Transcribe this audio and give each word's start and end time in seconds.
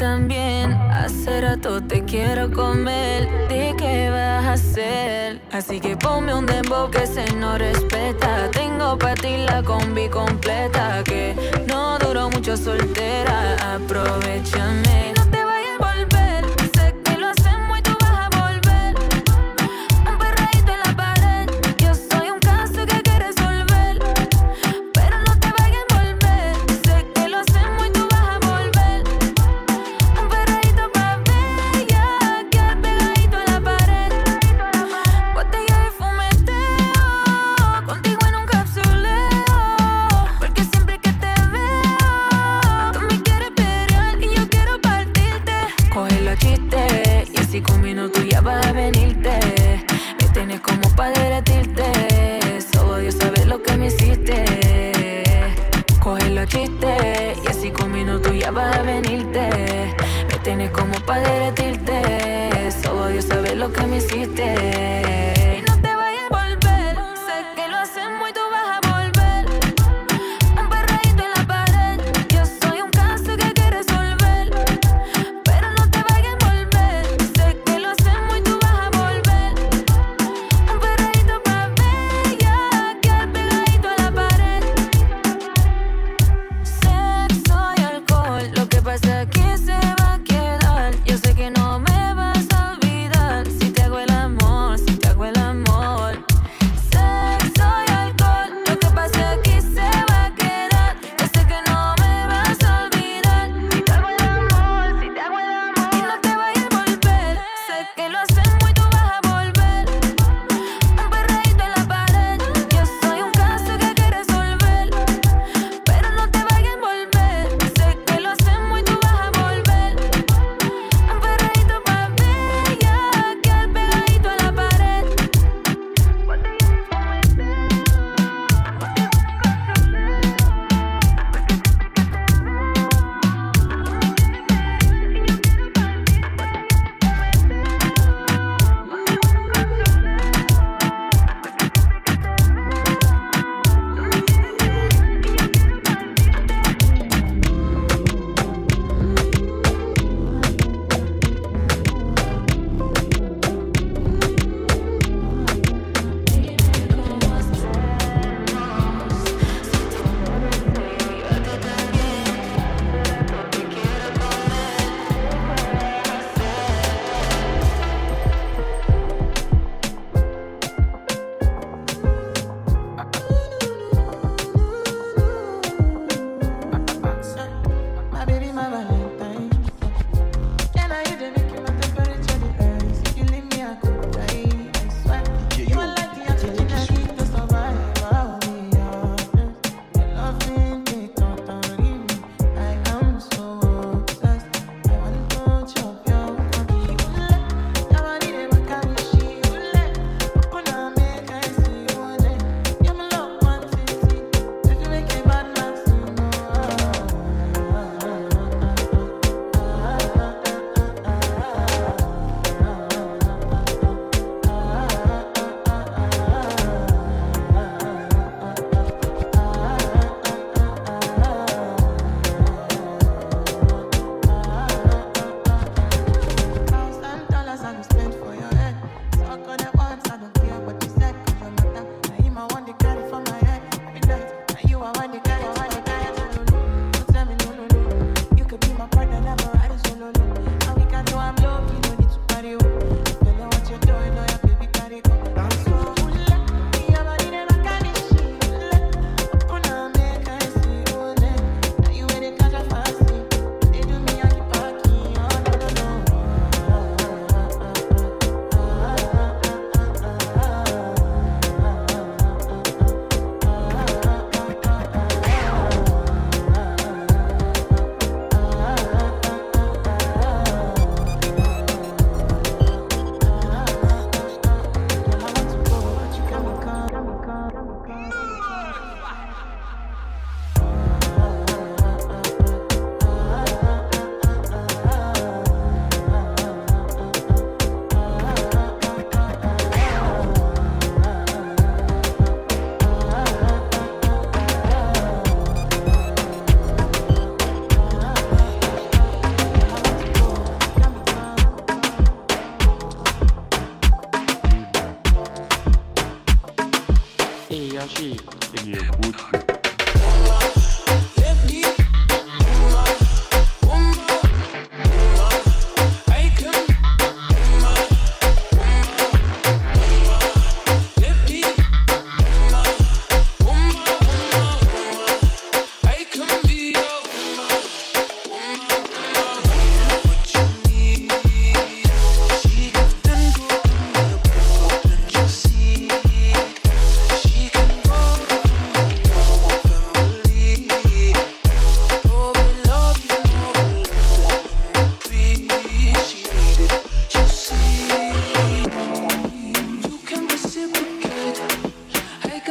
también. 0.00 0.72
Hace 0.72 1.42
rato 1.42 1.82
te 1.82 2.02
quiero 2.04 2.50
comer. 2.50 3.28
¿De 3.48 3.74
qué 3.76 4.08
vas 4.08 4.46
a 4.46 4.52
hacer? 4.54 5.42
Así 5.52 5.78
que 5.78 5.94
ponme 5.94 6.32
un 6.32 6.46
dembow 6.46 6.90
que 6.90 7.06
se 7.06 7.30
no 7.34 7.58
respeta. 7.58 8.50
Tengo 8.50 8.98
para 8.98 9.14
ti 9.14 9.36
la 9.36 9.62
combi 9.62 10.08
completa. 10.08 11.04
Que 11.04 11.36
no 11.68 11.98
duró 11.98 12.30
mucho 12.30 12.56
soltera. 12.56 13.74
Aprovechame. 13.74 15.19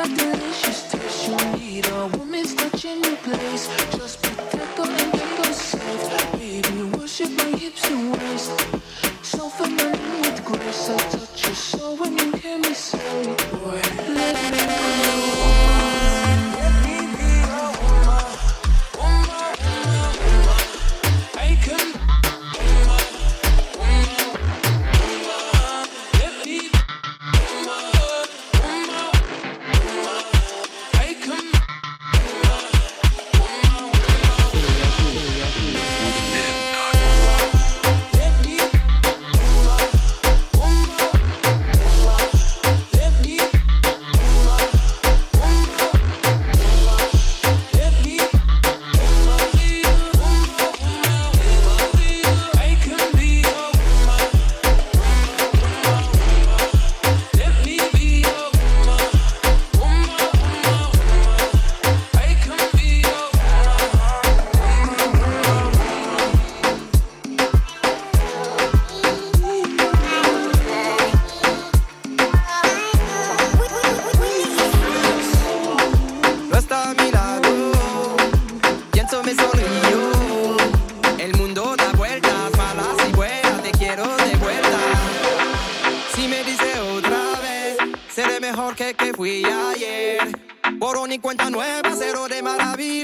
delicious. 0.08 0.79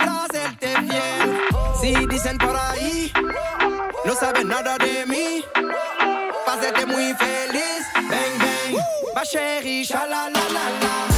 hacerte 0.09 0.67
fiel. 0.67 1.41
Si 1.79 2.05
dicen 2.07 2.37
por 2.37 2.55
ahí, 2.55 3.11
no 4.05 4.15
saben 4.15 4.47
nada 4.47 4.77
de 4.77 5.05
mí. 5.05 5.43
Para 6.45 6.85
muy 6.85 7.13
feliz, 7.13 7.85
bang 7.95 8.37
bang, 8.39 8.83
va 9.15 9.23
chérie, 9.23 9.83
la 9.89 10.05
la 10.05 10.29
la 10.29 10.69
la. 10.81 11.14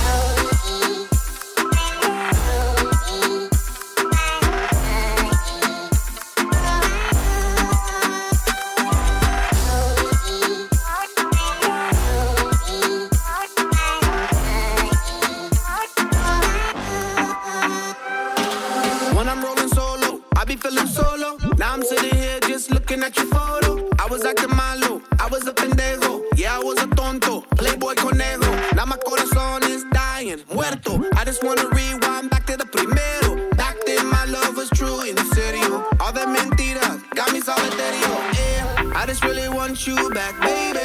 just 39.19 39.25
really 39.25 39.50
want 39.50 39.88
you 39.88 39.95
back, 40.12 40.39
baby. 40.41 40.79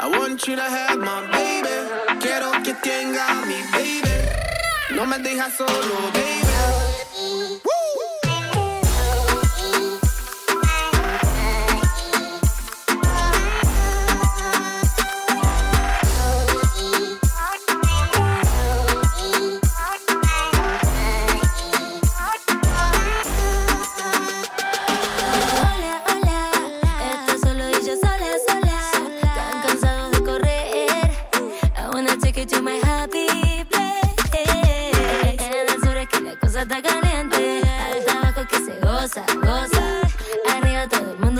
I 0.00 0.08
want 0.08 0.46
you 0.46 0.56
to 0.56 0.62
have 0.62 0.98
my 0.98 1.26
baby. 1.32 2.20
Quiero 2.20 2.50
que 2.62 2.74
tenga 2.82 3.44
mi 3.46 3.60
baby. 3.72 4.96
No 4.96 5.04
me 5.04 5.18
dejas 5.18 5.56
solo, 5.56 6.10
baby. 6.12 6.87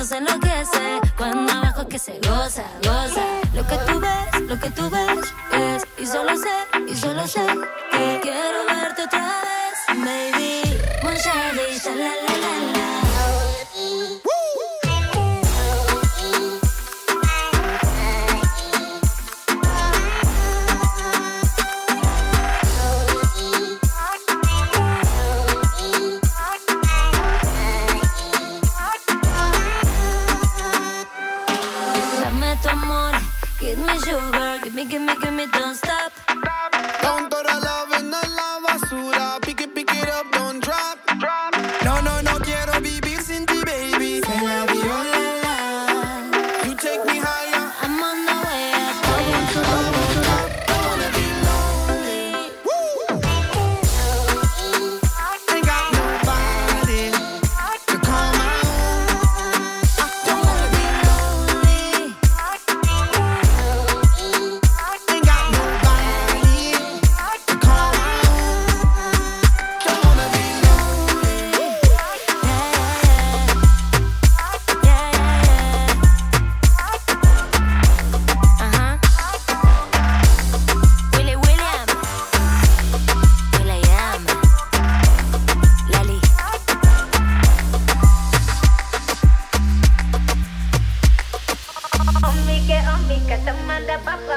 se 0.08 0.16
enloquece. 0.16 1.00
Cuando 1.18 1.52
abajo 1.52 1.86
que 1.86 1.98
se 1.98 2.18
goza, 2.26 2.64
goza. 2.82 3.26
Lo 3.54 3.66
que 3.66 3.76
tú 3.86 4.00
ves, 4.00 4.40
lo 4.48 4.58
que 4.58 4.70
tú 4.70 4.88
ves 4.88 5.34
es. 5.52 5.82
Y 5.98 6.06
solo 6.06 6.34
sé, 6.36 6.56
y 6.88 6.94
solo 6.94 7.26
sé 7.26 7.44
que 7.90 8.20
quiero 8.22 8.64
verte 8.66 9.02
otra 9.02 9.42
vez, 9.42 10.04
baby. 10.04 10.78
One 11.02 11.16
shot, 11.18 12.27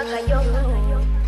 papagayo, 0.01 0.41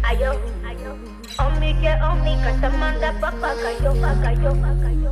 ayo, 0.01 0.31
ayo. 0.65 0.91
Omi 1.37 1.73
que 1.77 1.93
omi 2.09 2.33
katamanda 2.41 3.13
papagayo, 3.21 3.93
papagayo, 4.01 4.51
papagayo. 4.57 5.11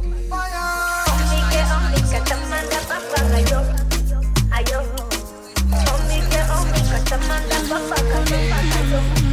Omi 1.14 1.40
que 1.54 1.62
omi 1.70 2.02
katamanda 2.10 2.80
papagayo, 2.90 3.60
ayo. 4.58 4.80
Omi 5.94 6.18
que 6.26 6.42
omi 6.58 6.82
katamanda 6.90 7.58
papagayo, 7.70 8.38
papagayo. 8.50 9.31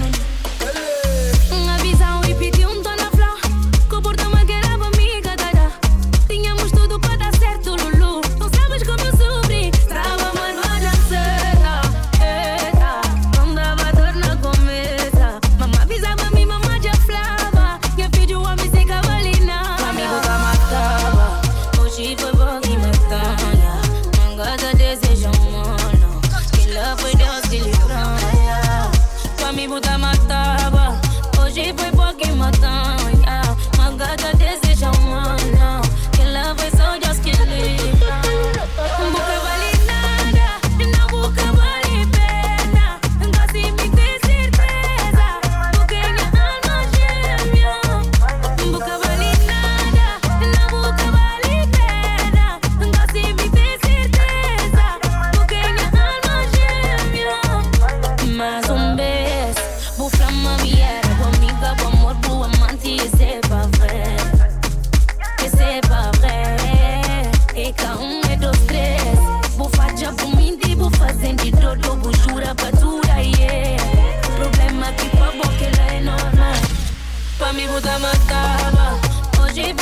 acaba. 78.28 78.98
Hoje. 79.40 79.74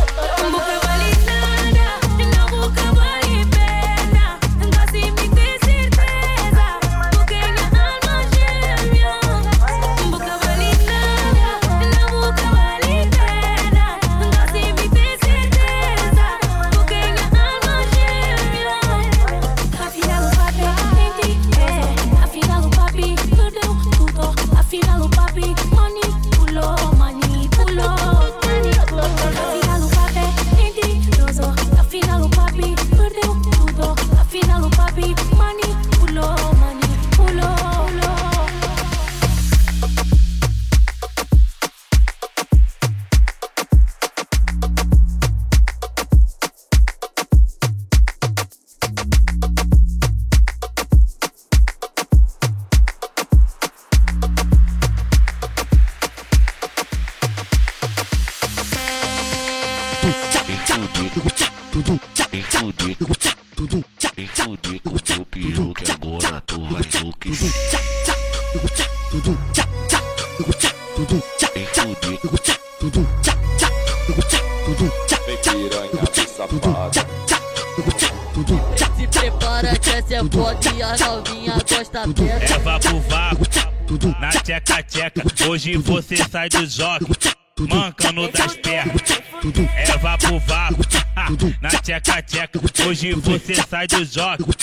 Você 85.75 86.15
sai 86.17 86.47
do 86.49 86.65
jogo, 86.65 87.07
mancando 87.59 88.27
das 88.31 88.55
pernas. 88.55 89.01
É 89.75 89.97
vá 89.97 90.17
pro 90.17 90.39
vapo, 90.39 90.85
na 91.61 91.69
tcheca 91.69 92.21
tcheca. 92.21 92.59
Hoje 92.87 93.13
você 93.13 93.55
sai 93.69 93.87
do 93.87 94.05
jogo. 94.05 94.53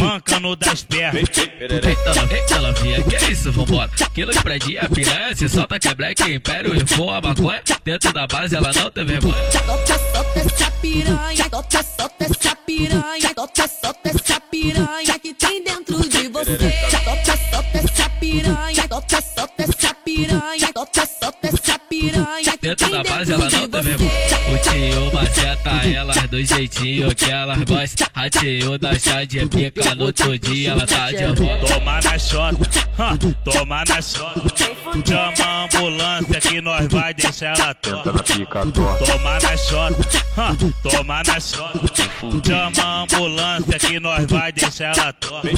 Mancando 0.00 0.56
das 0.56 0.82
pernas. 0.82 1.22
Eita, 1.38 2.60
novinha, 2.60 3.02
que 3.04 3.14
é 3.14 3.30
isso, 3.30 3.52
vambora. 3.52 3.88
Quilo 4.12 4.32
de 4.32 4.42
predinha, 4.42 4.80
é 4.80 4.88
piranha, 4.88 5.36
se 5.36 5.48
solta 5.48 5.78
que 5.78 5.86
é 5.86 5.94
black, 5.94 6.22
império 6.22 6.74
e 6.74 6.82
voa 6.96 7.20
maconha. 7.20 7.62
Dentro 7.84 8.12
da 8.12 8.26
base 8.26 8.56
ela 8.56 8.72
não 8.72 8.90
tem 8.90 9.04
vergonha. 9.04 9.34
Solta, 9.52 9.98
solta 10.12 10.40
essa 10.40 10.70
piranha, 10.72 11.46
solta, 11.50 11.82
solta 11.84 12.24
essa 12.24 12.56
piranha, 12.56 13.32
solta, 13.36 13.68
solta 13.68 14.08
essa 14.08 14.40
piranha 14.40 15.18
que 15.20 15.34
tem 15.34 15.62
dentro 15.62 16.08
de 16.08 16.28
você. 16.30 16.58
Solta, 16.90 17.38
solta 17.52 17.78
essa 17.78 18.10
piranha, 18.10 18.86
solta, 18.88 19.22
solta 19.22 19.62
essa 19.62 19.95
piranha, 20.06 20.70
solta, 20.72 21.04
solta 21.04 21.48
essa 21.48 21.78
piranha. 21.80 22.54
Dentro 22.62 22.90
da 22.90 23.02
base 23.02 23.32
ela 23.32 23.50
não 23.50 23.68
tá 23.68 23.82
mesmo. 23.82 24.06
O 24.06 24.58
tio 24.58 25.12
maceta 25.12 25.70
elas 25.88 26.28
do 26.28 26.44
jeitinho 26.44 27.12
que 27.14 27.28
elas 27.28 27.58
gostam. 27.64 28.06
A 28.14 28.30
tio 28.30 28.78
da 28.78 28.96
chá 28.96 29.24
de 29.24 29.44
pica 29.46 29.94
no 29.96 30.04
outro 30.04 30.38
dia 30.38 30.70
ela 30.70 30.86
tá 30.86 31.10
de 31.10 31.26
volta. 31.34 31.74
Toma 31.74 32.00
na 32.00 32.18
chota, 32.18 32.70
toma 33.44 33.84
na 33.88 34.00
chota. 34.00 34.76
Chama 35.04 35.44
a 35.44 35.64
ambulância 35.64 36.40
que 36.40 36.60
nós 36.60 36.86
vai 36.86 37.12
deixar 37.12 37.58
ela 37.58 37.74
torta. 37.74 38.12
Toma 38.12 39.38
na 39.40 39.56
chota, 39.56 40.04
toma 40.88 41.22
na 41.26 41.40
chota. 41.40 42.10
Chama 42.46 42.82
a 42.82 43.02
ambulância 43.02 43.78
que 43.80 43.98
nós 44.00 44.24
vai 44.26 44.52
deixar 44.52 44.96
ela 44.96 45.12
torta. 45.14 45.48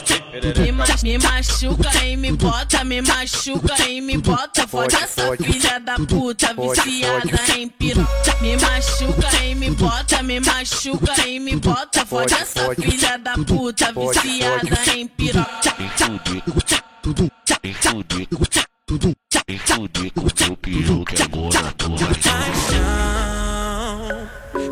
Me, 1.02 1.19
machuca 1.19 2.05
e 2.05 2.17
me 2.17 2.33
bota, 2.33 2.83
me 2.85 3.02
machuca 3.02 3.88
e 3.88 4.00
me 4.00 4.17
bota. 4.17 4.38
Fode 4.68 4.95
essa 4.95 5.37
filha 5.37 5.80
da 5.80 5.97
puta, 5.97 6.54
viciada 6.54 7.57
em 7.57 7.68
piroca. 7.68 8.37
Me 8.40 8.57
machuca 8.57 9.45
e 9.45 9.54
me 9.57 9.71
bota, 9.71 10.23
me 10.23 10.38
machuca 10.38 11.26
e 11.26 11.40
me 11.40 11.57
bota. 11.57 12.07
Fode 12.07 12.35
essa 12.35 12.73
filha 12.76 13.18
da 13.18 13.35
puta, 13.35 13.92
viciada 13.92 14.97
em 14.97 15.09
piroca. 15.09 15.75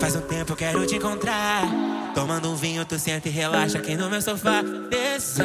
Faz 0.00 0.14
um 0.14 0.20
tempo 0.20 0.52
eu 0.52 0.56
quero 0.56 0.86
te 0.86 0.94
encontrar. 0.94 2.05
Tomando 2.16 2.50
um 2.50 2.56
vinho, 2.56 2.82
tu 2.86 2.98
senta 2.98 3.28
e 3.28 3.30
relaxa 3.30 3.76
aqui 3.76 3.94
no 3.94 4.08
meu 4.08 4.22
sofá. 4.22 4.64
Tesão, 4.88 5.44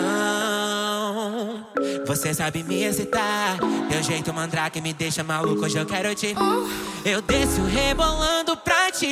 você 2.07 2.33
sabe 2.33 2.63
me 2.63 2.81
excitar. 2.81 3.57
Teu 3.89 4.01
jeito 4.01 4.33
mandrake 4.33 4.79
me 4.79 4.93
deixa 4.93 5.21
maluco, 5.21 5.65
hoje 5.65 5.77
eu 5.77 5.85
quero 5.85 6.15
te. 6.15 6.33
Eu 7.03 7.21
desço 7.21 7.61
rebolando 7.63 8.55
pra 8.55 8.89
ti. 8.89 9.11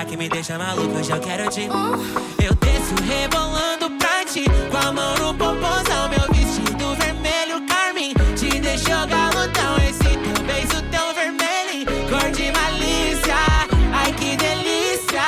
mandrake 0.00 0.16
me 0.16 0.28
deixa 0.28 0.56
maluco, 0.58 0.98
hoje 0.98 1.10
eu 1.10 1.20
quero 1.20 1.50
te. 1.50 1.68
Eu 2.42 2.54
desço 2.54 2.94
rebolando 3.04 3.90
pra 3.98 4.24
ti. 4.24 4.44
Com 4.70 4.76
a 4.76 4.92
mão 4.92 5.14
no 5.16 5.34
popozão, 5.34 6.08
meu 6.08 6.26
vestido 6.32 6.94
vermelho 6.96 7.66
carmim. 7.66 8.14
Te 8.36 8.60
deixou 8.60 9.06
galudão, 9.06 9.76
esse 9.88 9.98
teu 9.98 10.44
beijo 10.44 10.82
tão 10.90 11.14
vermelho. 11.14 11.86
Cor 12.08 12.30
de 12.30 12.50
malícia, 12.52 13.36
ai 13.92 14.12
que 14.12 14.36
delícia. 14.36 15.22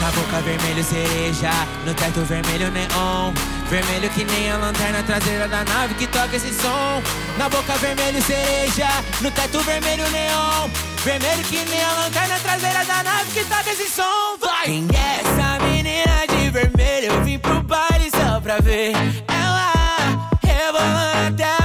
Na 0.00 0.10
boca 0.10 0.40
vermelho 0.42 0.84
cereja, 0.84 1.50
no 1.86 1.94
teto 1.94 2.20
vermelho 2.24 2.70
neon. 2.70 3.32
Vermelho 3.70 4.10
que 4.10 4.24
nem 4.24 4.50
a 4.50 4.56
lanterna 4.58 5.02
traseira 5.04 5.48
da 5.48 5.64
nave 5.64 5.94
que 5.94 6.06
toca 6.08 6.36
esse 6.36 6.52
som. 6.52 7.02
Na 7.38 7.48
boca 7.48 7.76
vermelho 7.76 8.20
cereja, 8.22 8.88
no 9.20 9.30
teto 9.30 9.60
vermelho 9.60 10.08
neon. 10.10 10.93
Vermelho 11.04 11.44
que 11.44 11.62
nem 11.66 11.84
a 11.84 11.92
lanterna 11.92 12.38
traseira 12.38 12.82
da 12.86 13.02
nave 13.02 13.30
que 13.32 13.44
toca 13.44 13.70
esse 13.70 13.90
som. 13.90 14.38
Vai! 14.40 14.64
Quem 14.64 14.88
é 14.94 15.20
essa 15.20 15.62
menina 15.62 16.26
de 16.26 16.48
vermelho? 16.48 17.12
Eu 17.12 17.24
vim 17.24 17.38
pro 17.38 17.62
baile 17.62 18.10
só 18.10 18.40
pra 18.40 18.58
ver 18.60 18.92
ela 19.28 20.30
rebolando 20.42 21.42
até 21.42 21.63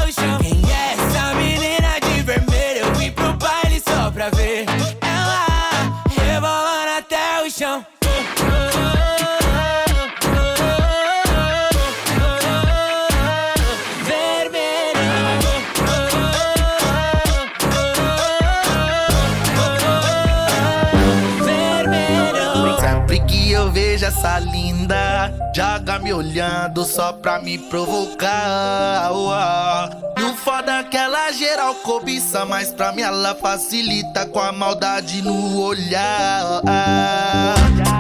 joga 25.60 26.00
me 26.00 26.14
olhando 26.14 26.86
só 26.86 27.12
pra 27.12 27.42
me 27.42 27.58
provocar. 27.58 29.12
Foda 30.44 30.84
que 30.84 30.96
ela 30.98 31.32
geral 31.32 31.76
cobiça, 31.76 32.46
mas 32.46 32.72
pra 32.72 32.92
mim 32.92 33.02
ela 33.02 33.36
facilita 33.36 34.26
com 34.26 34.40
a 34.40 34.52
maldade 34.52 35.22
no 35.22 35.60
olhar. 35.60 36.62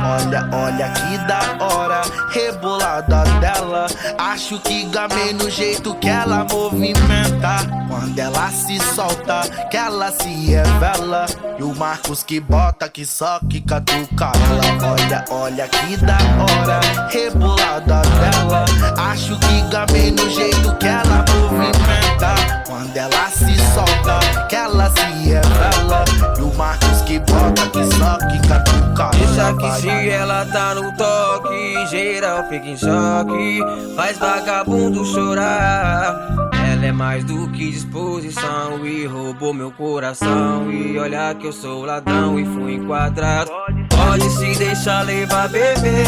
Olha, 0.10 0.50
olha 0.52 0.90
que 0.90 1.18
da 1.28 1.66
hora, 1.66 2.02
rebolada 2.32 3.24
dela. 3.40 3.88
Acho 4.18 4.60
que 4.60 4.86
gamei 4.86 5.34
no 5.34 5.50
jeito 5.50 5.94
que 5.96 6.08
ela 6.08 6.46
movimenta. 6.50 7.58
Quando 7.88 8.18
ela 8.18 8.50
se 8.50 8.80
solta, 8.80 9.42
que 9.70 9.78
ela 9.78 10.12
se 10.12 10.30
revela. 10.30 11.26
E 11.58 11.64
o 11.64 11.76
Marcos 11.76 12.24
que 12.24 12.40
bota, 12.40 12.88
que 12.88 13.06
só 13.06 13.40
que 13.50 13.62
catuca 13.62 14.32
ela. 14.50 14.94
Olha, 14.94 15.26
olha 15.30 15.68
que 15.68 15.98
da 15.98 16.18
hora, 16.40 16.80
rebolada 17.10 18.02
dela. 18.02 18.66
Acho 19.12 19.38
que 19.40 19.62
gamei 19.70 20.12
no 20.12 20.30
jeito 20.30 20.76
que 20.78 20.88
ela 20.88 21.26
movimenta. 21.30 22.29
Quando 22.66 22.96
ela 22.96 23.30
se 23.30 23.56
solta, 23.74 24.20
que 24.48 24.56
ela 24.56 24.90
se 24.92 25.30
revela. 25.30 26.06
E 26.38 26.42
o 26.42 26.54
Marcos 26.56 27.02
que 27.02 27.20
bota, 27.20 27.68
que 27.70 27.84
só 27.96 28.18
que 28.28 28.48
catuca 28.48 29.10
Deixa 29.18 29.54
que 29.54 29.82
se 29.82 30.10
ela 30.10 30.46
tá 30.46 30.76
no 30.76 30.92
toque, 30.98 31.88
geral 31.88 32.48
fica 32.50 32.68
em 32.68 32.78
choque, 32.78 33.60
faz 33.96 34.18
vagabundo 34.18 35.06
chorar. 35.06 36.50
Ela 36.72 36.86
é 36.86 36.92
mais 36.92 37.24
do 37.24 37.48
que 37.50 37.72
disposição 37.72 38.86
e 38.86 39.06
roubou 39.06 39.54
meu 39.54 39.72
coração. 39.72 40.72
E 40.72 40.98
olha 41.00 41.34
que 41.34 41.48
eu 41.48 41.54
sou 41.54 41.86
ladrão 41.86 42.40
e 42.40 42.46
fui 42.46 42.76
enquadrado. 42.76 43.50
Pode 43.90 44.30
se 44.30 44.58
deixar 44.58 45.04
levar, 45.06 45.50
bebê, 45.50 46.04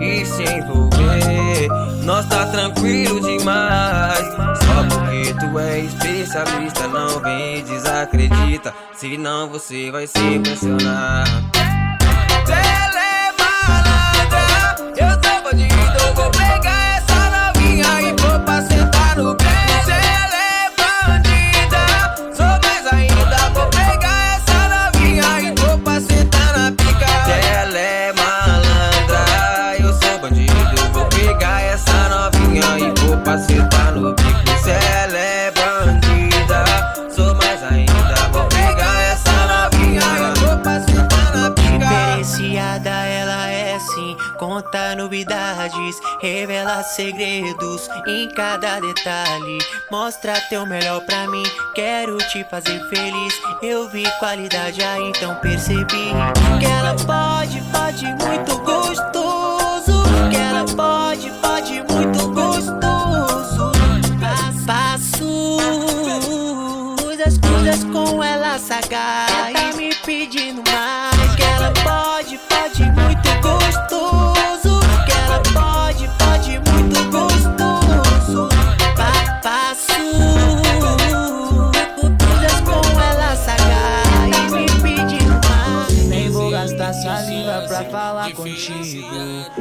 e 0.00 0.24
se 0.24 0.42
envolver. 0.42 1.68
Nós 2.04 2.26
tá 2.26 2.46
tranquilo 2.46 3.20
demais. 3.20 4.18
Só 4.18 4.84
porque 4.88 5.19
é 5.58 5.80
especialista, 5.80 6.86
não 6.88 7.20
vem 7.20 7.64
desacredita. 7.64 8.74
Senão 8.94 9.48
você 9.48 9.90
vai 9.90 10.06
se 10.06 10.18
impressionar. 10.18 11.24
Conta 44.80 44.96
novidades, 44.96 46.00
revela 46.20 46.82
segredos 46.82 47.88
em 48.06 48.28
cada 48.28 48.80
detalhe. 48.80 49.58
Mostra 49.90 50.40
teu 50.48 50.64
melhor 50.66 51.00
pra 51.02 51.26
mim, 51.28 51.42
quero 51.74 52.16
te 52.28 52.44
fazer 52.44 52.80
feliz. 52.88 53.34
Eu 53.62 53.88
vi 53.88 54.04
qualidade 54.18 54.82
aí, 54.82 55.08
então 55.08 55.34
percebi 55.36 56.12
que 56.58 56.66
ela 56.66 56.94
pode, 57.06 57.60
pode 57.72 58.06
muito 58.24 58.58
gostoso. 58.58 60.02
Que 60.30 60.36
ela 60.36 60.64
pode, 60.64 61.30
pode 61.40 61.82
muito 61.92 62.28
gostoso. 62.28 63.72
Passo 64.66 65.58
as 67.26 67.36
coisas 67.38 67.84
com 67.84 68.24
ela 68.24 68.58
sagaz. 68.58 69.29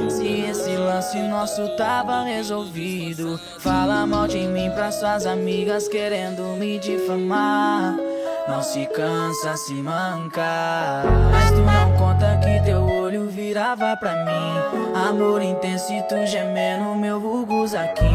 Se 0.10 0.42
esse 0.42 0.76
lance 0.76 1.18
nosso 1.24 1.68
tava 1.78 2.24
resolvido, 2.24 3.40
fala 3.60 4.06
mal 4.06 4.28
de 4.28 4.40
mim 4.40 4.70
pra 4.72 4.92
suas 4.92 5.26
amigas 5.26 5.88
querendo 5.88 6.44
me 6.58 6.80
difamar. 6.80 7.96
Não 8.48 8.64
se 8.64 8.86
cansa, 8.88 9.56
se 9.58 9.76
manca. 9.76 11.04
Mas 11.32 11.52
tu 11.52 11.58
não 11.58 11.98
conta 11.98 12.40
que 12.44 12.66
teu 12.66 12.82
olho 12.84 13.30
virava 13.30 13.96
pra 13.98 14.26
mim. 14.26 14.96
Amor 15.08 15.42
intenso 15.42 15.94
e 15.94 16.02
tu 16.04 16.26
gemendo 16.26 16.96
meu 16.96 17.20
vulgo 17.20 17.66
aqui. 17.66 18.10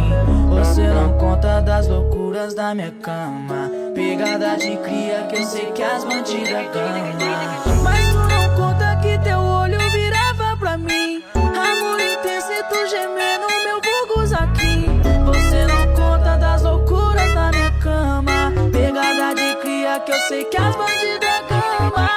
Você 0.51 0.87
não 0.89 1.17
conta 1.19 1.61
das 1.61 1.87
loucuras 1.87 2.55
da 2.55 2.75
minha 2.75 2.91
cama. 2.91 3.71
Pegada 3.95 4.57
de 4.57 4.77
cria 4.79 5.27
que 5.29 5.37
eu 5.37 5.45
sei 5.45 5.73
que 5.73 5.83
as 5.83 6.05
bandidas 6.05 6.67
ganham. 6.73 8.04
Sei 20.29 20.45
que 20.45 20.57
as 20.57 20.75
bandidas 20.77 21.35
cama. 21.49 22.11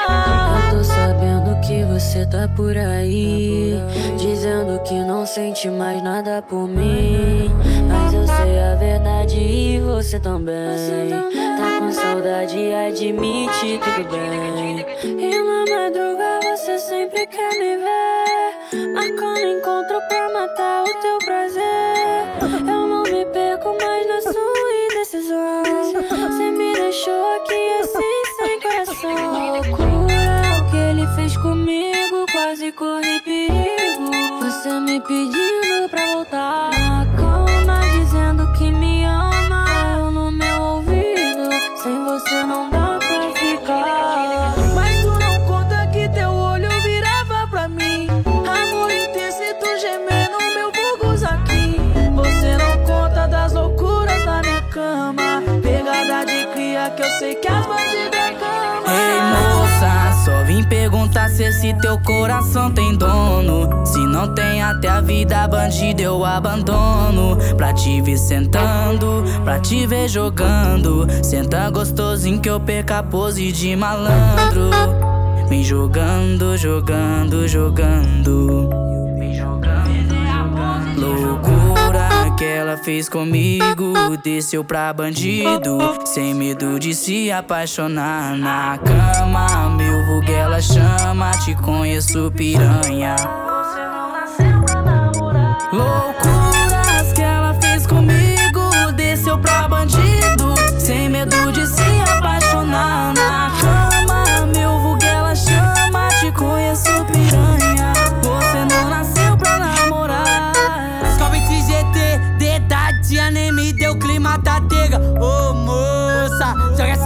Eu 0.72 0.78
tô 0.78 0.84
sabendo 0.84 1.60
que 1.62 1.84
você 1.84 2.26
tá 2.26 2.48
por 2.56 2.78
aí. 2.78 3.74
Dizendo 4.18 4.82
que 4.84 4.94
não 4.94 5.26
sente 5.26 5.70
mais 5.70 6.02
nada 6.02 6.42
por 6.42 6.68
mim. 6.68 7.52
Mas 7.88 8.14
eu 8.14 8.26
sei 8.26 8.60
a 8.60 8.76
verdade 8.76 9.40
e 9.40 9.80
você 9.82 10.20
também. 10.20 11.10
Tá 11.58 11.80
com 11.80 11.92
saudade, 11.92 12.74
admite 12.74 13.80
tudo 13.84 14.10
bem. 14.10 14.86
E 15.04 15.44
na 15.44 15.66
madruga 15.76 16.40
você 16.44 16.78
sempre 16.80 17.28
quer 17.28 17.52
me 17.60 17.78
ver. 17.78 18.94
Marcando 18.94 19.48
encontro 19.48 20.00
pra 20.08 20.34
matar 20.34 20.84
o 20.84 21.02
teu 21.02 21.18
prazer. 21.26 21.62
Eu 22.42 22.88
não 22.88 23.04
me 23.04 23.26
perco 23.26 23.76
mais 23.82 24.08
na 24.08 24.32
sua 24.32 24.68
indecisão. 24.92 26.27
Deixou 26.88 27.36
aqui 27.36 27.70
assim, 27.82 28.24
sem 28.38 28.62
coração. 28.62 29.56
Loucura, 29.56 30.42
o 30.58 30.72
que 30.72 30.78
ele 30.78 31.06
fez 31.16 31.36
comigo, 31.36 32.26
quase 32.32 32.72
corri 32.72 33.20
perigo. 33.26 34.10
Você 34.40 34.80
me 34.80 35.02
pedindo 35.02 35.90
pra 35.90 36.06
voltar 36.06 36.77
perguntar 61.38 61.52
se 61.52 61.74
teu 61.76 62.00
coração 62.00 62.72
tem 62.72 62.96
dono. 62.96 63.86
Se 63.86 64.00
não 64.00 64.34
tem 64.34 64.62
até 64.62 64.88
a 64.88 65.02
vida 65.02 65.48
bandida 65.48 66.02
eu 66.02 66.26
abandono. 66.26 67.38
Pra 67.56 67.74
te 67.74 68.02
ver 68.02 68.18
sentando, 68.18 69.24
pra 69.44 69.60
te 69.60 69.86
ver 69.86 70.08
jogando. 70.08 71.08
Senta 71.24 71.70
gostosinho 71.70 72.42
que 72.42 72.50
eu 72.50 72.60
perca 72.60 73.00
a 73.00 73.04
pose 73.04 73.52
de 73.52 73.76
malandro. 73.76 74.70
Vem 75.48 75.64
jogando, 75.64 76.58
jogando, 76.58 77.48
jogando. 77.48 78.87
Que 82.38 82.46
ela 82.46 82.78
fez 82.78 83.10
comigo, 83.10 83.94
desceu 84.24 84.64
pra 84.64 84.94
bandido, 84.94 85.78
sem 86.06 86.36
medo 86.36 86.80
de 86.80 86.94
se 86.94 87.32
apaixonar 87.32 88.38
na 88.38 88.78
cama. 88.78 89.70
Meu 89.72 90.06
vulgo 90.06 90.32
ela 90.32 90.62
chama, 90.62 91.32
te 91.44 91.56
conheço 91.56 92.32
piranha. 92.32 93.16
Loucuras 95.74 96.17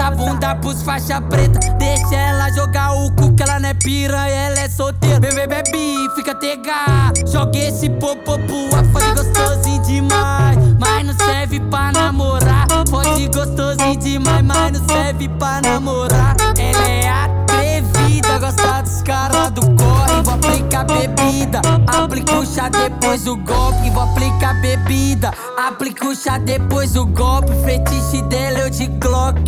essa 0.02 0.12
bunda 0.12 0.56
pros 0.56 0.82
faixa 0.82 1.22
preta. 1.22 1.60
Deixa 1.78 2.16
ela 2.16 2.50
jogar 2.52 2.94
o 2.94 3.12
cu 3.12 3.32
que 3.34 3.44
ela 3.44 3.60
não 3.60 3.70
é 3.70 3.74
piranha, 3.76 4.34
ela 4.34 4.60
é 4.60 4.70
solteira. 4.70 5.20
Bebê, 5.20 5.46
bebe, 5.46 6.10
fica 6.16 6.34
tega. 6.34 7.14
Joga 7.28 7.60
esse 7.60 7.90
popô 7.90 8.38
pro 8.40 8.70
fode 8.92 9.14
gostosinho 9.14 9.82
demais. 9.84 10.58
Mas 10.80 11.06
não 11.06 11.14
serve 11.14 11.60
pra 11.60 11.92
namorar. 11.92 12.68
Fode 12.90 13.28
gostosinho 13.28 13.98
demais, 13.98 14.44
mas 14.44 14.80
não 14.80 14.88
serve 14.88 15.30
pra 15.30 15.62
namorar. 15.62 16.36
Ela 16.58 16.88
é 16.90 17.10
atrevida, 17.10 18.40
gosta 18.40 18.82
dos 18.82 19.04
caras 19.04 19.52
do 19.52 19.62
corre. 19.76 20.22
Vou 20.24 20.34
aplicar 20.34 20.86
bebida, 20.86 21.62
aplica 21.86 22.40
o 22.40 22.46
chá 22.46 22.70
depois 22.70 23.28
o 23.28 23.38
golpe. 23.38 23.90
Vou 23.92 24.04
aplicar 24.04 24.60
bebida, 24.62 25.32
aplica 25.58 26.08
o 26.08 26.16
chá 26.16 26.40
depois 26.40 26.96
o 26.96 27.06
golpe. 27.06 27.52
Fetiche 27.64 28.24
dela 28.24 28.60
eu 28.60 28.70
de 28.70 28.88
Glock 28.88 29.40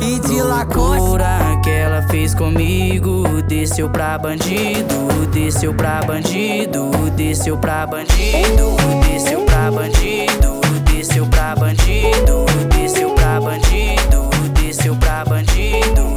e 0.00 0.18
de. 0.20 0.36
Loucura 0.46 1.60
que 1.62 1.70
ela 1.70 2.02
fez 2.02 2.34
comigo, 2.34 3.42
desceu 3.42 3.88
pra 3.88 4.18
bandido, 4.18 5.26
desceu 5.32 5.72
pra 5.74 6.02
bandido, 6.02 6.90
desceu 7.16 7.56
pra 7.56 7.86
bandido, 7.86 8.76
desceu 9.02 9.44
pra 9.44 9.70
bandido, 9.70 10.60
desceu 10.84 11.26
pra 11.26 11.54
bandido, 11.56 12.46
desceu 12.70 13.10
pra 13.10 13.40
bandido, 13.40 14.30
desceu 14.54 14.96
pra 14.96 15.24
bandido, 15.24 16.15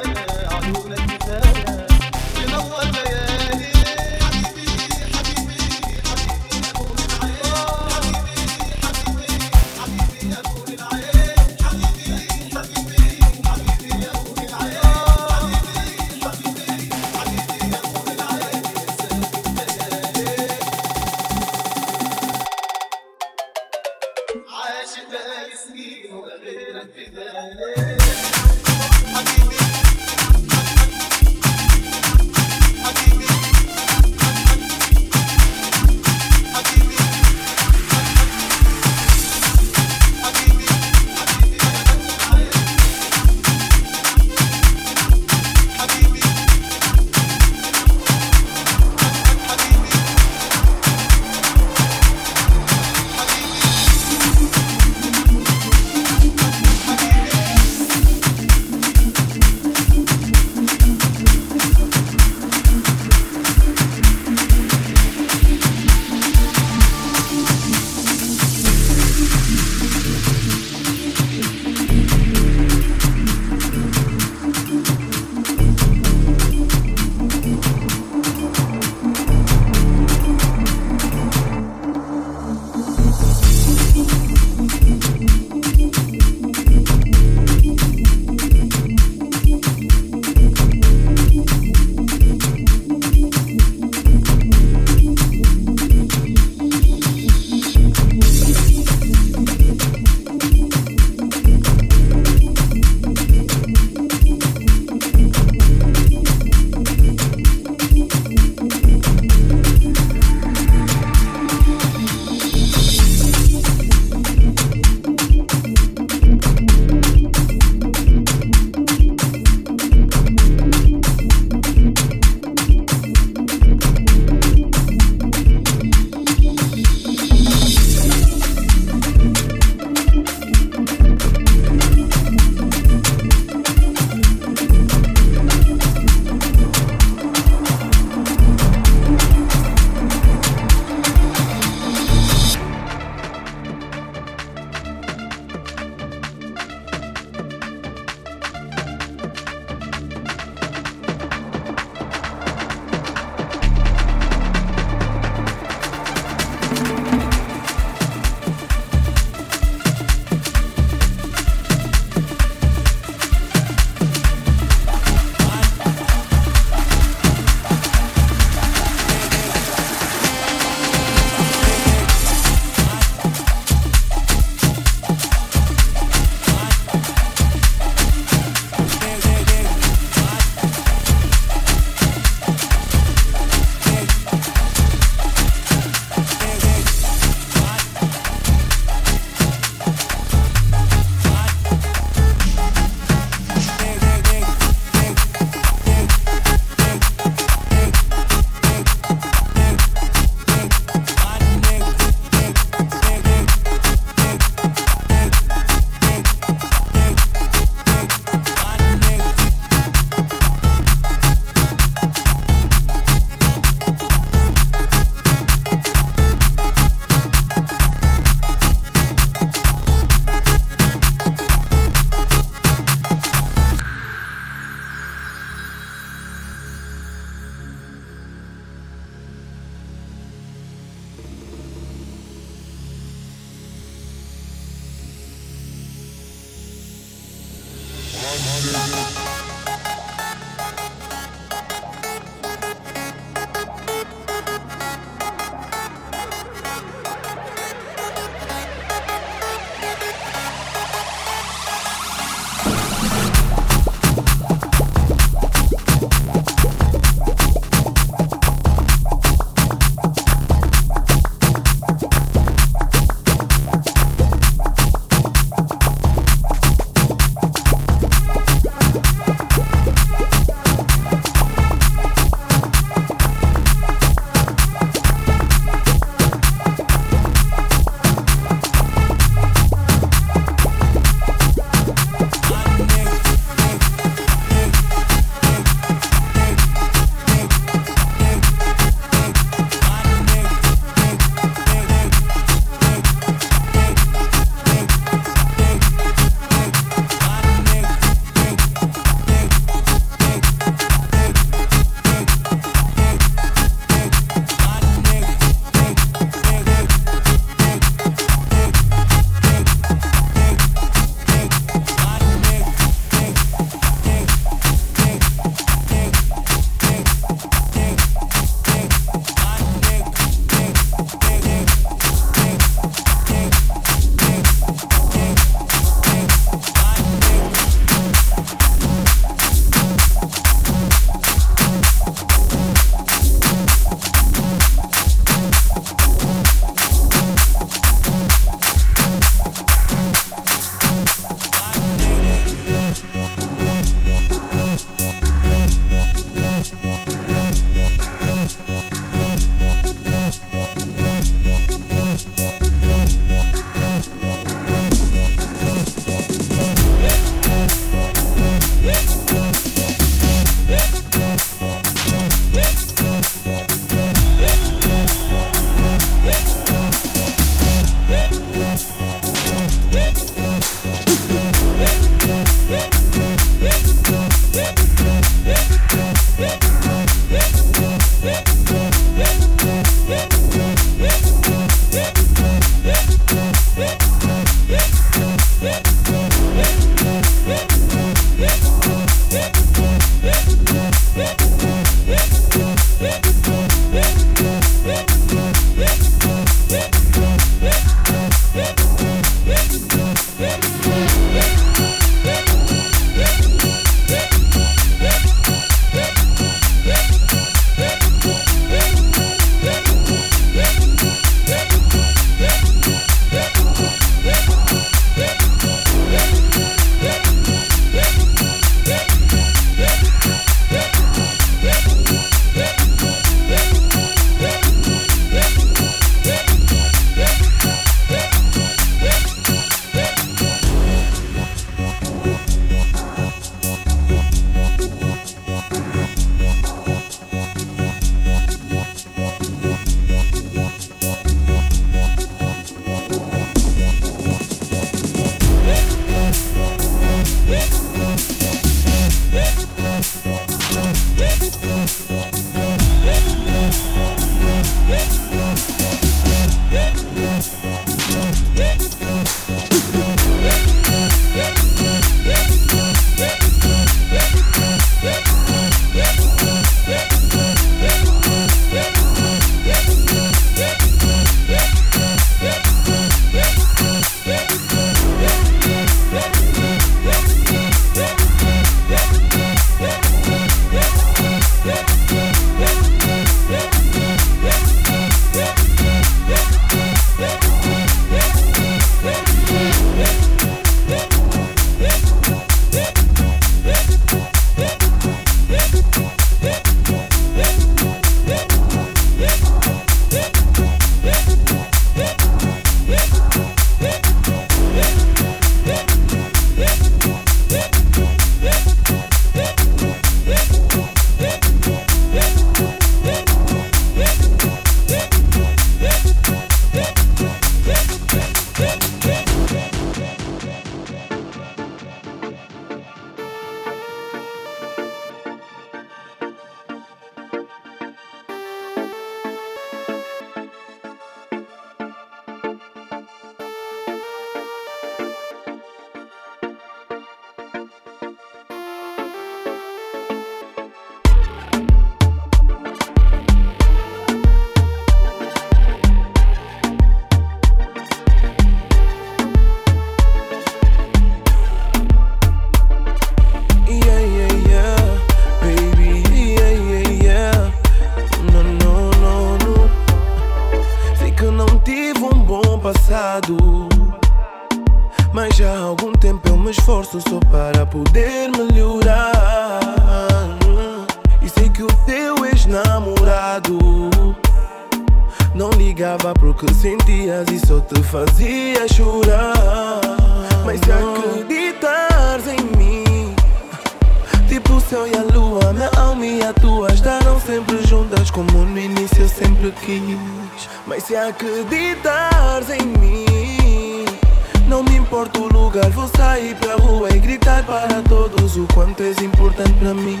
para 597.60 597.82
todos 597.82 598.36
o 598.38 598.46
quanto 598.54 598.82
és 598.82 598.96
importante 599.02 599.52
para 599.58 599.74
mim. 599.74 600.00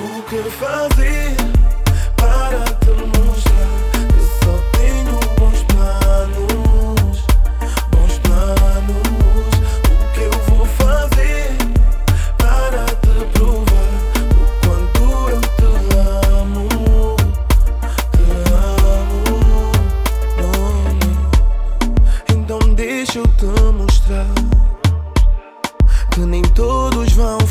O 0.00 0.22
que 0.22 0.42
fazer 0.50 1.36
para 2.16 2.64
ti? 2.80 2.87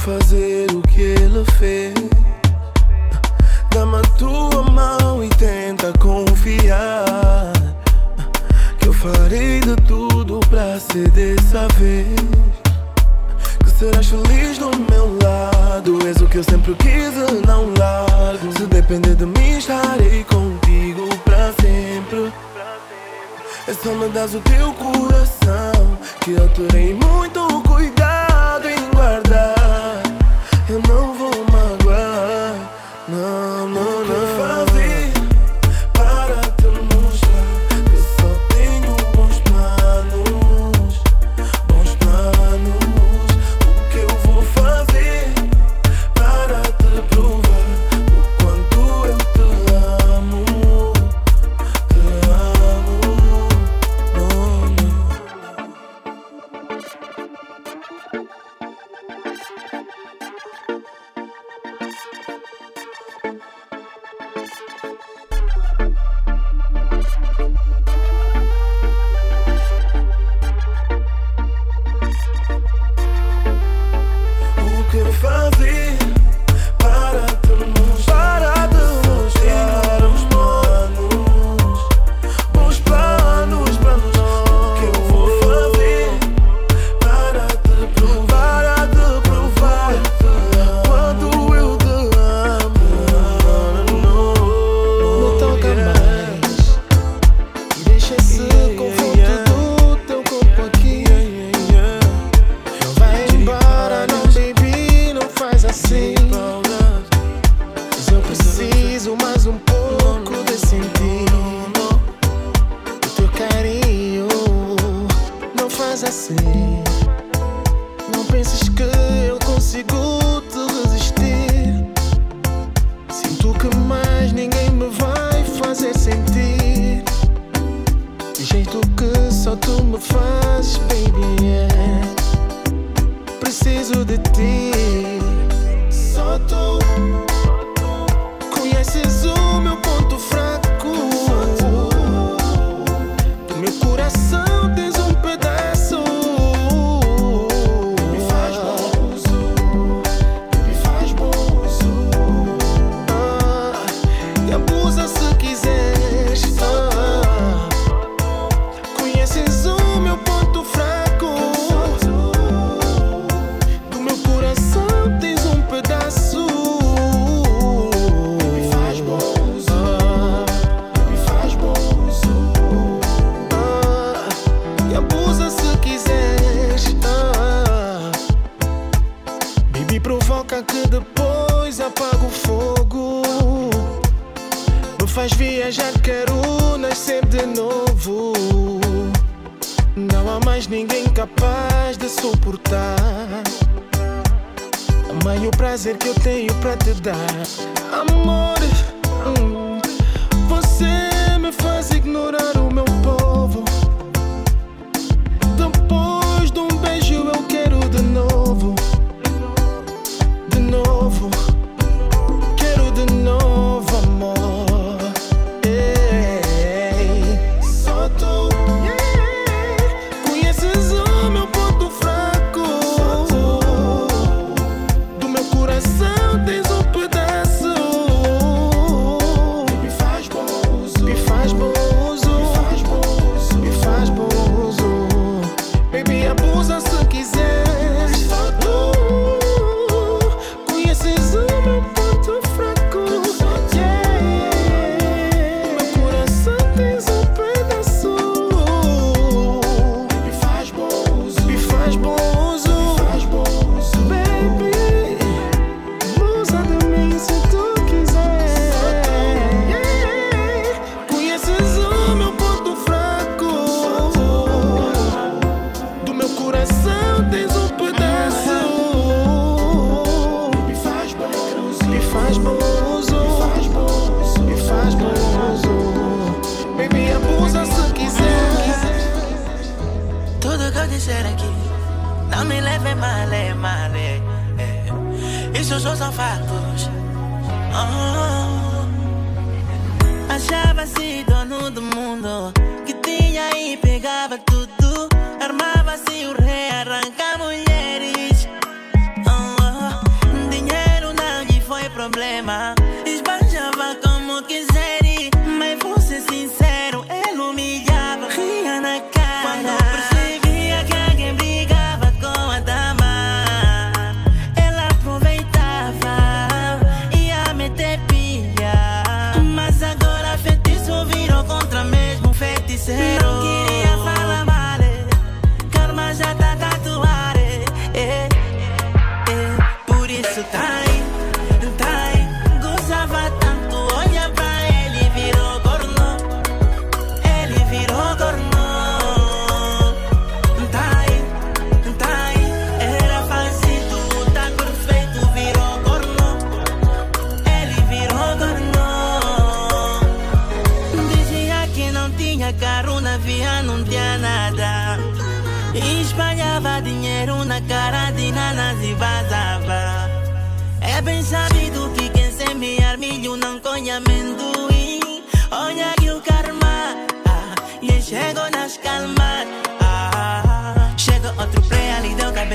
fazer 0.08 0.72
o 0.72 0.82
que 0.84 1.01
ele 1.01 1.43
fez. 1.60 1.93
Dá-me 3.72 3.97
a 3.97 4.01
tua 4.18 4.64
mão 4.64 5.22
e 5.22 5.28
tenta 5.32 5.91
confiar. 5.99 7.51
Que 8.80 8.88
eu 8.88 8.93
farei 8.93 9.60
de 9.60 9.76
tudo 9.86 10.39
pra 10.49 10.80
ser 10.80 11.10
dessa 11.12 11.68
vez. 11.78 12.08
Que 13.60 13.70
serás 13.70 14.08
feliz 14.08 14.58
do 14.58 14.72
meu 14.89 15.18
lado. 15.22 16.08
És 16.08 16.22
o 16.22 16.26
que 16.28 16.38
eu 16.38 16.43
sempre 16.45 16.74
quis 16.76 17.14
e 17.14 17.45
não 17.45 17.74
largo. 17.78 18.58
Se 18.58 18.66
depender 18.66 19.16
de 19.16 19.26
mim, 19.26 19.58
estarei 19.58 20.24
contigo 20.24 21.05
pra 21.26 21.51
sempre. 21.62 22.32
É 23.68 23.74
só 23.74 23.93
me 23.93 24.08
das 24.08 24.34
o 24.34 24.39
teu 24.39 24.72
coração. 24.72 25.97
Que 26.22 26.32
eu 26.32 26.47
terei 26.53 26.93
muito 26.93 27.62
cuidado. 27.64 28.27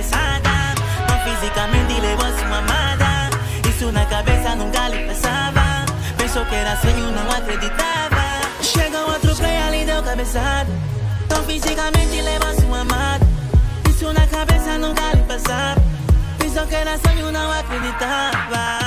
estressada. 0.03 0.51
Não 1.09 1.19
fisicamente 1.21 2.01
levou 2.01 2.27
a 2.27 2.33
sua 2.33 2.59
amada. 2.59 3.31
Isso 3.69 3.93
na 3.93 4.05
cabeça 4.07 4.55
nunca 4.57 4.89
lhe 4.89 5.07
passava. 5.07 5.87
Pensou 6.17 6.45
que 6.47 6.55
era 6.55 6.77
sonho, 6.77 7.13
não 7.13 7.31
acreditava. 7.31 8.23
Chegou 8.63 9.13
outro 9.13 9.35
play, 9.37 9.57
ali 9.57 9.85
deu 9.85 10.03
cabeçada. 10.03 10.71
Não 11.31 11.43
fisicamente 11.45 12.21
levou 12.21 12.49
a 12.49 12.55
sua 12.55 12.81
amada. 12.81 13.27
Isso 13.89 14.13
na 14.13 14.27
cabeça 14.27 14.79
nunca 14.79 15.13
lhe 15.15 15.23
passava. 15.23 15.83
Pensou 16.39 16.67
que 16.67 16.75
era 16.75 16.99
sonho, 16.99 17.31
não 17.31 17.53
acreditava. 17.53 18.82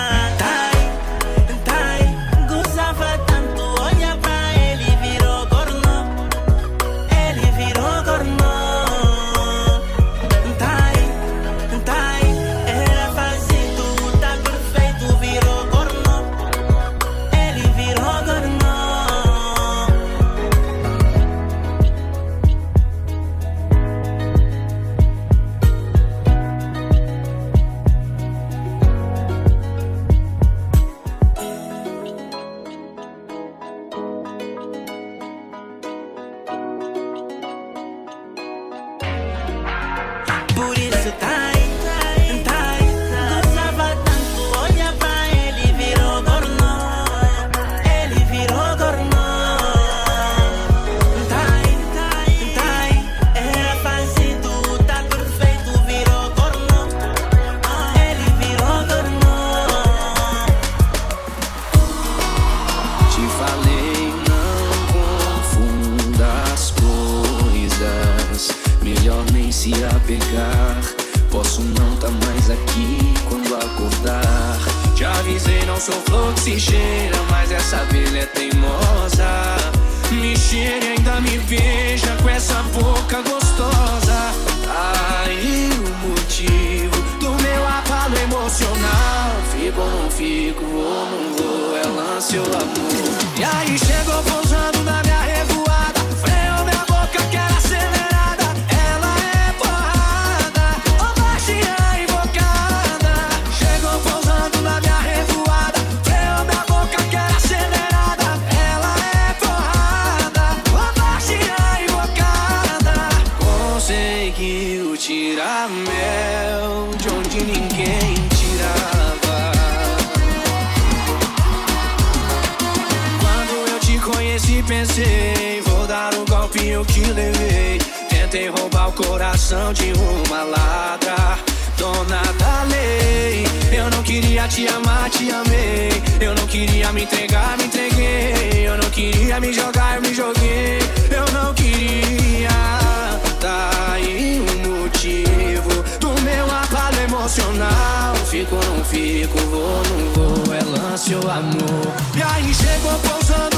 Vou, 149.27 149.83
não 149.89 150.13
vou. 150.13 150.53
É 150.53 150.63
lance 150.63 151.15
ou 151.15 151.29
amor. 151.29 151.95
E 152.15 152.21
aí 152.21 152.53
chegou 152.53 152.97
pousando 152.99 153.54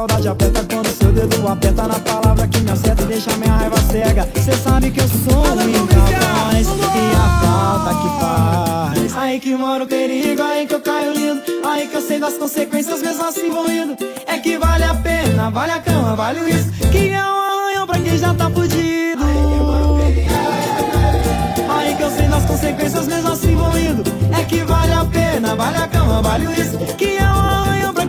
saudade 0.00 0.28
aperta 0.28 0.64
quando 0.64 0.88
seu 0.88 1.12
dedo 1.12 1.46
aperta 1.46 1.86
na 1.86 2.00
palavra 2.00 2.48
que 2.48 2.60
me 2.60 2.70
acerta 2.70 3.02
e 3.02 3.06
deixa 3.06 3.36
minha 3.36 3.52
raiva 3.52 3.76
cega. 3.92 4.26
Cê 4.42 4.52
sabe 4.52 4.90
que 4.90 5.00
eu 5.00 5.08
sou 5.08 5.44
incapaz 5.68 6.66
e 6.66 7.12
a 7.16 7.28
falta 7.42 7.90
que 8.00 8.08
faz. 8.18 9.16
Aí 9.18 9.38
que 9.38 9.54
mora 9.54 9.84
o 9.84 9.86
perigo, 9.86 10.42
aí 10.42 10.66
que 10.66 10.74
eu 10.74 10.80
caio 10.80 11.12
lindo. 11.12 11.42
Aí 11.66 11.86
que 11.86 11.96
eu 11.96 12.00
sei 12.00 12.18
das 12.18 12.34
consequências, 12.34 13.02
mesmo 13.02 13.26
assim 13.26 13.48
envolvido. 13.48 13.94
É 14.26 14.38
que 14.38 14.56
vale 14.56 14.84
a 14.84 14.94
pena, 14.94 15.50
vale 15.50 15.72
a 15.72 15.78
cama, 15.80 16.16
vale 16.16 16.40
o 16.40 16.44
risco. 16.44 16.70
Que 16.90 17.10
é 17.10 17.22
um 17.22 17.38
arranhão 17.38 17.86
pra 17.86 17.98
quem 17.98 18.16
já 18.16 18.32
tá 18.32 18.48
fudido. 18.48 19.22
Aí 21.68 21.94
que 21.94 22.02
eu 22.02 22.10
sei 22.10 22.26
das 22.26 22.44
consequências, 22.46 23.06
mesmo 23.06 23.32
assim 23.32 23.52
envolvido. 23.52 24.02
É 24.38 24.44
que 24.44 24.64
vale 24.64 24.94
a 24.94 25.04
pena, 25.04 25.54
vale 25.54 25.76
a 25.76 25.86
cama, 25.88 26.22
vale 26.22 26.46
o 26.46 26.50
risco. 26.50 26.78
Que 26.96 27.18
é 27.18 27.24
um 27.24 27.38
arranhão 27.38 27.92
pra 27.92 27.99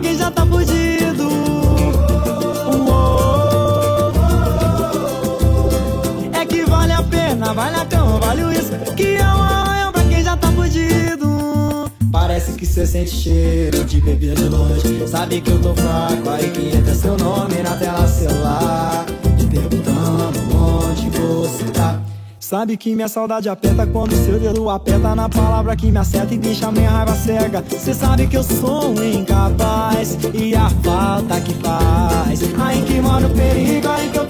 vale 7.54 7.76
a 7.76 7.84
cama, 7.84 8.18
vale 8.18 8.44
o 8.44 8.50
risco. 8.50 8.74
Que 8.94 9.16
é 9.16 9.24
um 9.24 9.42
arranhão 9.42 9.92
pra 9.92 10.04
quem 10.04 10.22
já 10.22 10.36
tá 10.36 10.50
fudido. 10.52 11.90
Parece 12.10 12.52
que 12.52 12.66
cê 12.66 12.86
sente 12.86 13.10
cheiro 13.10 13.84
de 13.84 14.00
bebê 14.00 14.34
de 14.34 14.44
longe. 14.44 15.08
Sabe 15.08 15.40
que 15.40 15.50
eu 15.50 15.60
tô 15.60 15.74
fraco, 15.74 16.28
aí 16.30 16.50
que 16.50 16.76
entra 16.76 16.94
seu 16.94 17.16
nome 17.16 17.62
na 17.62 17.76
tela 17.76 18.06
celular. 18.06 19.04
Te 19.38 19.46
perguntando 19.46 20.38
onde 20.54 21.08
você 21.10 21.64
tá. 21.72 22.00
Sabe 22.38 22.76
que 22.76 22.94
minha 22.94 23.08
saudade 23.08 23.48
aperta 23.48 23.86
quando 23.86 24.14
seu 24.14 24.38
dedo 24.38 24.68
aperta 24.68 25.14
na 25.14 25.26
palavra 25.28 25.74
que 25.74 25.90
me 25.90 25.96
acerta 25.96 26.34
e 26.34 26.38
deixa 26.38 26.70
minha 26.70 26.90
raiva 26.90 27.14
cega. 27.14 27.64
Cê 27.78 27.94
sabe 27.94 28.26
que 28.26 28.36
eu 28.36 28.42
sou 28.42 28.90
um 28.90 29.02
incapaz 29.02 30.18
e 30.34 30.54
a 30.54 30.68
falta 30.68 31.40
que 31.40 31.54
faz. 31.54 32.42
Aí 32.60 32.82
que 32.82 33.00
mora 33.00 33.26
o 33.26 33.30
perigo, 33.30 33.88
aí 33.88 34.10
que 34.10 34.18
eu 34.18 34.26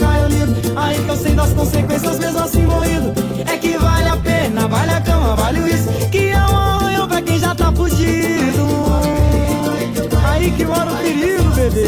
Aí 0.76 1.03
que 1.05 1.09
eu 1.09 1.16
sei 1.16 1.35
das 1.35 1.53
consequências, 1.53 2.18
mesmo 2.18 2.39
assim 2.41 2.62
morrido. 2.62 3.12
É 3.47 3.57
que 3.57 3.76
vale 3.78 4.09
a 4.09 4.16
pena, 4.16 4.66
vale 4.68 4.91
a 4.91 5.01
cama, 5.01 5.37
vale 5.37 5.61
o 5.61 5.68
isso. 5.68 5.89
Que 6.11 6.28
é 6.30 6.39
um 6.39 6.57
arranhão 6.57 7.09
pra 7.09 7.22
quem 7.22 7.39
já 7.39 7.55
tá 7.55 7.72
fudido. 7.72 8.66
Aí 10.24 10.51
que 10.51 10.64
mora 10.64 10.91
o 10.91 10.97
perigo, 10.97 11.51
bebê. 11.55 11.87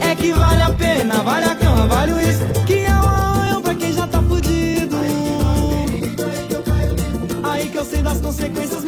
É 0.00 0.14
que 0.14 0.32
vale 0.32 0.62
a 0.62 0.70
pena, 0.70 1.14
vale 1.22 1.46
a 1.46 1.54
cama, 1.54 1.86
vale 1.86 2.12
o 2.12 2.20
isso. 2.20 2.44
Que 2.66 2.84
é 2.84 2.92
um 2.92 3.08
arranhão 3.08 3.62
pra 3.62 3.74
quem 3.74 3.92
já 3.92 4.06
tá 4.06 4.22
fudido. 4.22 4.96
Aí 7.42 7.68
que 7.68 7.78
eu 7.78 7.84
sei 7.84 8.02
das 8.02 8.20
consequências. 8.20 8.85